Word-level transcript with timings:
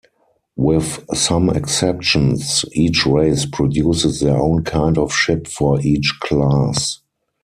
With 0.55 1.05
some 1.15 1.51
exceptions, 1.51 2.65
each 2.73 3.05
race 3.05 3.45
produces 3.45 4.19
their 4.19 4.35
own 4.35 4.63
kind 4.63 4.97
of 4.97 5.13
ship 5.13 5.47
for 5.47 5.79
each 5.79 6.15
class. 6.23 7.01